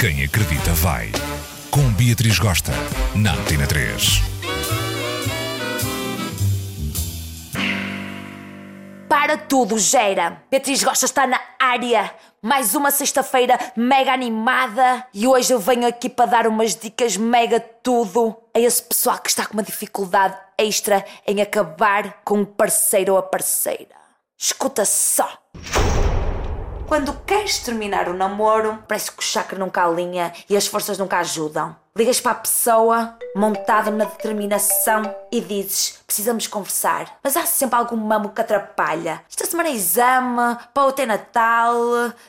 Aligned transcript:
Quem 0.00 0.24
acredita 0.24 0.72
vai. 0.72 1.12
Com 1.70 1.92
Beatriz 1.92 2.38
Gosta, 2.38 2.72
na 3.14 3.34
Antena 3.34 3.66
3. 3.66 4.22
Para 9.06 9.36
tudo, 9.36 9.78
gera! 9.78 10.42
Beatriz 10.50 10.82
Gosta 10.82 11.04
está 11.04 11.26
na 11.26 11.38
área! 11.58 12.14
Mais 12.40 12.74
uma 12.74 12.90
sexta-feira 12.90 13.58
mega 13.76 14.10
animada 14.10 15.06
e 15.12 15.26
hoje 15.26 15.52
eu 15.52 15.60
venho 15.60 15.86
aqui 15.86 16.08
para 16.08 16.30
dar 16.30 16.46
umas 16.46 16.74
dicas 16.74 17.18
mega 17.18 17.60
tudo 17.60 18.34
a 18.54 18.58
esse 18.58 18.82
pessoal 18.82 19.18
que 19.18 19.28
está 19.28 19.44
com 19.44 19.52
uma 19.52 19.62
dificuldade 19.62 20.34
extra 20.56 21.04
em 21.26 21.42
acabar 21.42 22.22
com 22.24 22.38
um 22.38 22.44
parceiro 22.46 23.12
ou 23.12 23.18
a 23.18 23.22
parceira. 23.22 23.96
Escuta 24.38 24.86
só! 24.86 25.28
Quando 26.90 27.12
queres 27.24 27.60
terminar 27.60 28.08
o 28.08 28.14
namoro, 28.14 28.82
parece 28.88 29.12
que 29.12 29.20
o 29.20 29.22
chakra 29.22 29.56
nunca 29.56 29.84
alinha 29.84 30.32
e 30.48 30.56
as 30.56 30.66
forças 30.66 30.98
nunca 30.98 31.18
ajudam. 31.18 31.76
Ligas 31.96 32.20
para 32.20 32.32
a 32.32 32.34
pessoa, 32.34 33.16
montado 33.36 33.92
na 33.92 34.06
determinação, 34.06 35.02
e 35.30 35.40
dizes: 35.40 36.00
precisamos 36.04 36.48
conversar. 36.48 37.16
Mas 37.22 37.36
há 37.36 37.46
sempre 37.46 37.78
algum 37.78 37.96
mamo 37.96 38.30
que 38.30 38.40
atrapalha. 38.40 39.22
Esta 39.30 39.46
semana 39.46 39.68
é 39.68 39.72
exame, 39.72 40.58
para 40.74 40.86
o 40.88 40.90
ter 40.90 41.06
Natal, 41.06 41.76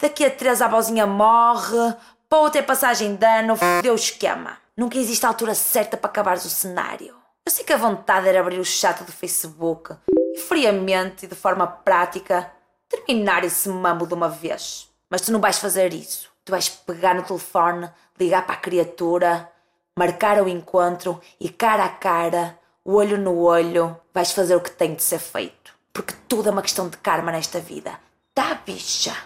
daqui 0.00 0.24
a 0.24 0.30
três 0.30 0.62
a 0.62 0.64
avózinha 0.64 1.06
morre, 1.06 1.94
para 2.26 2.38
o 2.38 2.48
ter 2.48 2.62
passagem 2.62 3.14
de 3.14 3.26
ano, 3.26 3.56
fodeu 3.56 3.92
o 3.92 3.96
esquema. 3.96 4.56
Nunca 4.74 4.96
existe 4.96 5.26
a 5.26 5.28
altura 5.28 5.54
certa 5.54 5.98
para 5.98 6.08
acabares 6.08 6.46
o 6.46 6.48
cenário. 6.48 7.14
Eu 7.44 7.52
sei 7.52 7.62
que 7.62 7.74
a 7.74 7.76
vontade 7.76 8.26
era 8.26 8.40
abrir 8.40 8.58
o 8.58 8.64
chat 8.64 9.04
do 9.04 9.12
Facebook 9.12 9.94
e 10.34 10.40
friamente 10.40 11.26
e 11.26 11.28
de 11.28 11.34
forma 11.34 11.66
prática 11.66 12.50
terminar 12.88 13.44
esse 13.44 13.68
mambo 13.68 14.06
de 14.06 14.14
uma 14.14 14.28
vez. 14.28 14.88
Mas 15.10 15.22
tu 15.22 15.32
não 15.32 15.40
vais 15.40 15.58
fazer 15.58 15.92
isso. 15.92 16.28
Tu 16.44 16.50
vais 16.50 16.68
pegar 16.68 17.14
no 17.14 17.22
telefone, 17.22 17.90
ligar 18.18 18.44
para 18.46 18.54
a 18.54 18.58
criatura, 18.58 19.50
marcar 19.98 20.42
o 20.42 20.48
encontro 20.48 21.20
e 21.40 21.48
cara 21.48 21.84
a 21.84 21.88
cara, 21.88 22.58
olho 22.84 23.18
no 23.18 23.38
olho, 23.38 23.96
vais 24.14 24.32
fazer 24.32 24.54
o 24.54 24.60
que 24.60 24.70
tem 24.70 24.94
de 24.94 25.02
ser 25.02 25.18
feito. 25.18 25.74
Porque 25.92 26.14
tudo 26.28 26.48
é 26.48 26.52
uma 26.52 26.62
questão 26.62 26.88
de 26.88 26.96
karma 26.98 27.32
nesta 27.32 27.58
vida. 27.58 27.98
Tá, 28.34 28.54
bicha? 28.66 29.16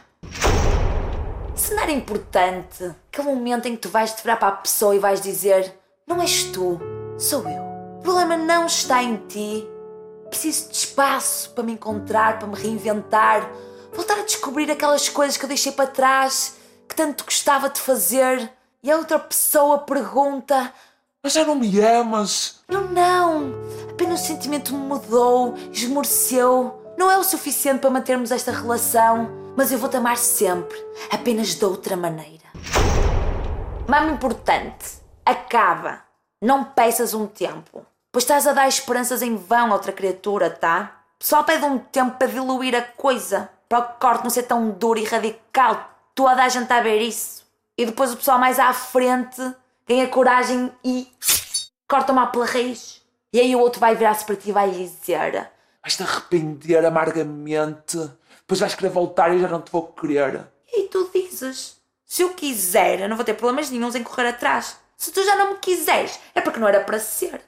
Era 1.91 1.93
importante, 1.93 2.95
aquele 3.13 3.35
momento 3.35 3.67
em 3.67 3.75
que 3.75 3.83
tu 3.83 3.89
vais 3.89 4.13
te 4.13 4.23
virar 4.23 4.37
para 4.37 4.49
a 4.49 4.53
pessoa 4.53 4.95
e 4.95 5.01
vais 5.01 5.21
dizer: 5.21 5.75
Não 6.07 6.21
és 6.23 6.45
tu, 6.45 6.79
sou 7.19 7.49
eu. 7.49 7.63
O 7.99 8.03
problema 8.03 8.37
não 8.37 8.67
está 8.67 9.03
em 9.03 9.17
ti, 9.27 9.67
Preciso 10.31 10.71
de 10.71 10.77
espaço 10.77 11.51
para 11.51 11.65
me 11.65 11.73
encontrar, 11.73 12.39
para 12.39 12.49
me 12.49 12.55
reinventar, 12.55 13.51
voltar 13.93 14.19
a 14.19 14.23
descobrir 14.23 14.71
aquelas 14.71 15.09
coisas 15.09 15.37
que 15.37 15.45
eu 15.45 15.49
deixei 15.49 15.73
para 15.73 15.91
trás, 15.91 16.55
que 16.89 16.95
tanto 16.95 17.25
gostava 17.25 17.69
de 17.69 17.81
fazer. 17.81 18.51
E 18.83 18.91
a 18.91 18.97
outra 18.97 19.19
pessoa 19.19 19.79
pergunta: 19.79 20.73
Mas 21.23 21.33
já 21.33 21.45
não 21.45 21.57
me 21.57 21.81
amas? 21.81 22.61
Não, 22.69 22.89
não. 22.89 23.53
Apenas 23.91 24.23
o 24.23 24.27
sentimento 24.27 24.73
mudou, 24.73 25.55
esmoreceu. 25.73 26.81
Não 26.97 27.11
é 27.11 27.19
o 27.19 27.25
suficiente 27.25 27.81
para 27.81 27.91
mantermos 27.91 28.31
esta 28.31 28.53
relação, 28.53 29.31
mas 29.57 29.73
eu 29.73 29.79
vou-te 29.79 29.97
amar 29.97 30.17
sempre, 30.17 30.79
apenas 31.11 31.55
de 31.55 31.65
outra 31.65 31.97
maneira. 31.97 32.45
Mama 33.89 34.13
importante: 34.13 35.01
acaba. 35.27 36.03
Não 36.43 36.65
peças 36.65 37.13
um 37.13 37.27
tempo. 37.27 37.85
Pois 38.13 38.25
estás 38.25 38.47
a 38.47 38.53
dar 38.53 38.67
esperanças 38.67 39.23
em 39.23 39.37
vão 39.37 39.71
a 39.71 39.75
outra 39.75 39.93
criatura, 39.93 40.51
tá? 40.51 41.05
Só 41.21 41.45
pede 41.45 41.65
um 41.65 41.79
tempo 41.79 42.17
para 42.17 42.27
diluir 42.27 42.75
a 42.75 42.83
coisa, 42.83 43.49
para 43.69 43.79
o 43.79 43.83
corte 44.01 44.25
não 44.25 44.31
ser 44.31 44.45
tão 44.45 44.71
duro 44.71 44.99
e 44.99 45.05
radical. 45.05 45.89
Toda 46.13 46.43
a 46.43 46.49
gente 46.49 46.65
está 46.65 46.79
a 46.79 46.83
ver 46.83 47.01
isso. 47.01 47.45
E 47.79 47.87
depois 47.87 48.13
o 48.13 48.17
pessoal 48.17 48.39
mais 48.39 48.59
à 48.59 48.73
frente 48.73 49.41
ganha 49.87 50.09
coragem 50.09 50.73
e 50.83 51.09
corta 51.87 52.13
mal 52.13 52.33
pela 52.33 52.47
raiz. 52.47 53.01
E 53.33 53.39
aí 53.39 53.55
o 53.55 53.61
outro 53.61 53.79
vai 53.79 53.95
virar-se 53.95 54.25
para 54.25 54.35
ti 54.35 54.49
e 54.49 54.53
vai 54.53 54.71
dizer: 54.73 55.49
Vais-te 55.81 56.03
arrepender 56.03 56.85
amargamente. 56.85 57.97
Depois 58.41 58.59
vais 58.59 58.75
querer 58.75 58.91
voltar 58.91 59.31
e 59.31 59.37
eu 59.37 59.41
já 59.41 59.49
não 59.49 59.63
te 59.63 59.71
vou 59.71 59.87
querer. 59.87 60.49
E 60.67 60.81
aí 60.81 60.89
tu 60.89 61.09
dizes: 61.15 61.77
Se 62.05 62.23
eu 62.23 62.31
quiser, 62.35 63.01
eu 63.01 63.09
não 63.09 63.15
vou 63.15 63.25
ter 63.25 63.35
problemas 63.35 63.71
nenhums 63.71 63.95
em 63.95 64.03
correr 64.03 64.31
atrás. 64.31 64.77
Se 64.97 65.13
tu 65.13 65.25
já 65.25 65.37
não 65.37 65.53
me 65.53 65.59
quiseres, 65.59 66.19
é 66.35 66.41
porque 66.41 66.59
não 66.59 66.67
era 66.67 66.81
para 66.81 66.99
ser. 66.99 67.41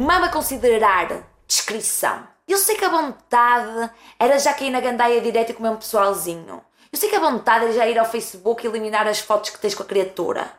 Mama 0.00 0.30
considerar 0.30 1.28
descrição. 1.46 2.26
Eu 2.48 2.56
sei 2.56 2.74
que 2.74 2.86
a 2.86 2.88
vontade 2.88 3.90
era 4.18 4.38
já 4.38 4.54
cair 4.54 4.70
na 4.70 4.80
gandaia 4.80 5.20
direto 5.20 5.50
e 5.50 5.52
comer 5.52 5.68
um 5.68 5.76
pessoalzinho. 5.76 6.62
Eu 6.90 6.98
sei 6.98 7.10
que 7.10 7.16
a 7.16 7.20
vontade 7.20 7.66
é 7.66 7.72
já 7.72 7.86
ir 7.86 7.98
ao 7.98 8.10
Facebook 8.10 8.64
e 8.64 8.70
eliminar 8.70 9.06
as 9.06 9.20
fotos 9.20 9.50
que 9.50 9.58
tens 9.58 9.74
com 9.74 9.82
a 9.82 9.86
criatura. 9.86 10.50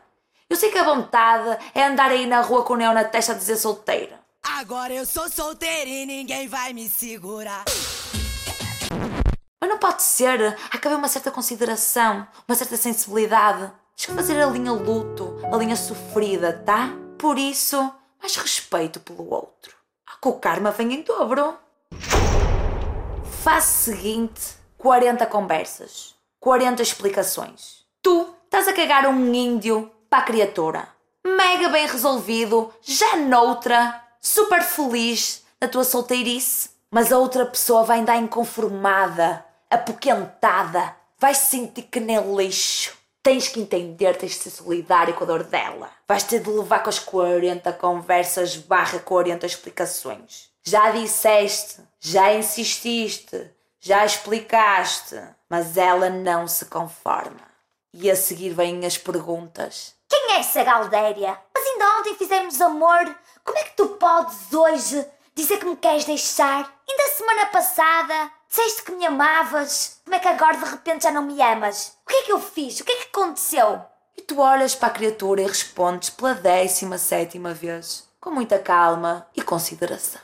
Eu 0.48 0.56
sei 0.56 0.70
que 0.70 0.78
a 0.78 0.84
vontade 0.84 1.58
é 1.74 1.82
andar 1.82 2.12
aí 2.12 2.24
na 2.24 2.40
rua 2.40 2.62
com 2.62 2.74
o 2.74 2.76
neo 2.76 2.94
na 2.94 3.02
testa 3.02 3.32
a 3.32 3.34
dizer 3.34 3.56
solteira. 3.56 4.20
Agora 4.44 4.92
eu 4.92 5.04
sou 5.04 5.28
solteira 5.28 5.90
e 5.90 6.06
ninguém 6.06 6.46
vai 6.46 6.72
me 6.72 6.88
segurar. 6.88 7.64
Mas 9.60 9.68
não 9.68 9.78
pode 9.78 10.04
ser. 10.04 10.56
Há 10.70 10.78
que 10.78 10.86
haver 10.86 10.96
uma 10.98 11.08
certa 11.08 11.32
consideração, 11.32 12.28
uma 12.46 12.54
certa 12.54 12.76
sensibilidade. 12.76 13.72
Tens 13.96 14.06
que 14.06 14.14
fazer 14.14 14.40
a 14.40 14.46
linha 14.46 14.70
luto, 14.70 15.36
a 15.52 15.56
linha 15.56 15.74
sofrida, 15.74 16.62
tá? 16.64 16.90
Por 17.18 17.36
isso, 17.36 17.92
mais 18.22 18.36
respeito 18.36 19.00
pelo 19.00 19.28
outro. 19.34 19.76
Que 20.20 20.28
o 20.28 20.34
karma 20.34 20.70
vem 20.70 20.94
em 20.94 21.02
dobro. 21.02 21.58
Fase 23.42 23.72
seguinte: 23.72 24.54
40 24.78 25.26
conversas, 25.26 26.14
40 26.38 26.80
explicações. 26.80 27.82
Tu 28.00 28.32
estás 28.44 28.68
a 28.68 28.72
cagar 28.72 29.06
um 29.08 29.34
índio 29.34 29.90
para 30.08 30.20
a 30.20 30.24
criatura. 30.24 30.88
Mega 31.26 31.68
bem 31.68 31.88
resolvido, 31.88 32.72
já 32.80 33.16
noutra, 33.16 34.00
super 34.20 34.62
feliz 34.62 35.44
na 35.60 35.66
tua 35.66 35.82
solteirice. 35.82 36.70
Mas 36.88 37.10
a 37.10 37.18
outra 37.18 37.46
pessoa 37.46 37.84
vai 37.84 38.00
andar 38.00 38.18
inconformada, 38.18 39.44
apoquentada, 39.68 40.94
vai 41.18 41.34
se 41.34 41.46
sentir 41.46 41.82
que 41.82 41.98
nem 41.98 42.36
lixo. 42.36 43.01
Tens 43.22 43.46
que 43.46 43.60
entender, 43.60 44.16
tens 44.16 44.32
de 44.32 44.38
ser 44.38 44.50
solidário 44.50 45.14
com 45.14 45.22
a 45.22 45.26
dor 45.28 45.44
dela. 45.44 45.88
Vais 46.08 46.24
ter 46.24 46.40
de 46.40 46.50
levar 46.50 46.82
com 46.82 46.90
as 46.90 46.98
40 46.98 47.72
conversas 47.74 48.56
barra 48.56 48.98
40 48.98 49.46
explicações. 49.46 50.50
Já 50.64 50.90
disseste, 50.90 51.80
já 52.00 52.34
insististe, 52.34 53.48
já 53.78 54.04
explicaste, 54.04 55.20
mas 55.48 55.76
ela 55.76 56.10
não 56.10 56.48
se 56.48 56.64
conforma. 56.64 57.52
E 57.94 58.10
a 58.10 58.16
seguir 58.16 58.54
vêm 58.54 58.84
as 58.84 58.98
perguntas. 58.98 59.94
Quem 60.08 60.32
é 60.32 60.40
essa 60.40 60.64
Galdéria? 60.64 61.38
Mas 61.54 61.64
ainda 61.64 62.00
ontem 62.00 62.16
fizemos 62.16 62.60
amor. 62.60 63.16
Como 63.44 63.58
é 63.58 63.62
que 63.64 63.76
tu 63.76 63.86
podes 63.90 64.52
hoje 64.52 65.06
dizer 65.32 65.58
que 65.58 65.66
me 65.66 65.76
queres 65.76 66.04
deixar? 66.04 66.72
Ainda 66.88 67.14
semana 67.14 67.46
passada 67.46 68.32
disseste 68.52 68.82
que 68.82 68.92
me 68.92 69.06
amavas. 69.06 69.98
Como 70.04 70.14
é 70.14 70.18
que 70.18 70.28
agora 70.28 70.58
de 70.58 70.64
repente 70.66 71.04
já 71.04 71.10
não 71.10 71.22
me 71.22 71.40
amas? 71.40 71.96
O 72.04 72.10
que 72.10 72.16
é 72.16 72.22
que 72.24 72.32
eu 72.32 72.38
fiz? 72.38 72.80
O 72.80 72.84
que 72.84 72.92
é 72.92 72.96
que 72.96 73.08
aconteceu? 73.08 73.80
E 74.14 74.20
tu 74.20 74.40
olhas 74.40 74.74
para 74.74 74.88
a 74.88 74.92
criatura 74.92 75.40
e 75.40 75.46
respondes 75.46 76.10
pela 76.10 76.34
décima 76.34 76.98
sétima 76.98 77.54
vez, 77.54 78.06
com 78.20 78.30
muita 78.30 78.58
calma 78.58 79.26
e 79.34 79.40
consideração. 79.40 80.20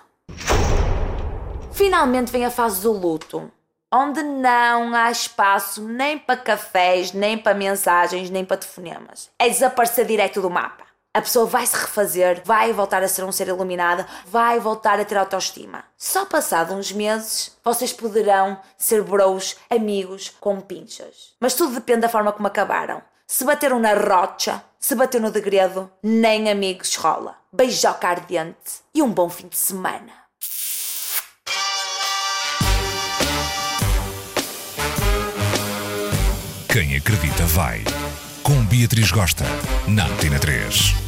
Finalmente 1.72 2.30
vem 2.30 2.44
a 2.44 2.50
fase 2.50 2.82
do 2.82 2.92
luto, 2.92 3.50
onde 3.90 4.22
não 4.22 4.94
há 4.94 5.10
espaço 5.10 5.82
nem 5.82 6.18
para 6.18 6.36
cafés, 6.36 7.12
nem 7.12 7.38
para 7.38 7.56
mensagens, 7.56 8.28
nem 8.28 8.44
para 8.44 8.58
telefonemas. 8.58 9.30
É 9.38 9.48
desaparecer 9.48 10.04
direto 10.04 10.42
do 10.42 10.50
mapa. 10.50 10.87
A 11.18 11.20
pessoa 11.20 11.46
vai 11.46 11.66
se 11.66 11.76
refazer, 11.76 12.42
vai 12.44 12.72
voltar 12.72 13.02
a 13.02 13.08
ser 13.08 13.24
um 13.24 13.32
ser 13.32 13.48
iluminado, 13.48 14.06
vai 14.24 14.60
voltar 14.60 15.00
a 15.00 15.04
ter 15.04 15.18
autoestima. 15.18 15.82
Só 15.96 16.24
passado 16.24 16.72
uns 16.72 16.92
meses, 16.92 17.58
vocês 17.64 17.92
poderão 17.92 18.56
ser 18.76 19.02
bros, 19.02 19.56
amigos, 19.68 20.32
com 20.38 20.60
pinchas. 20.60 21.34
Mas 21.40 21.54
tudo 21.54 21.74
depende 21.74 22.02
da 22.02 22.08
forma 22.08 22.30
como 22.30 22.46
acabaram. 22.46 23.02
Se 23.26 23.44
bateram 23.44 23.80
na 23.80 23.94
rocha, 23.94 24.62
se 24.78 24.94
bateu 24.94 25.20
no 25.20 25.32
degredo, 25.32 25.90
nem 26.00 26.48
amigos 26.52 26.94
rola. 26.94 27.34
Beijoca 27.52 28.06
ardente 28.06 28.78
e 28.94 29.02
um 29.02 29.10
bom 29.10 29.28
fim 29.28 29.48
de 29.48 29.56
semana. 29.56 30.12
Quem 36.72 36.96
acredita 36.96 37.44
vai. 37.46 37.82
Com 38.44 38.64
Beatriz 38.66 39.10
Gosta, 39.10 39.44
na 39.88 40.06
Antena 40.06 40.38
3. 40.38 41.07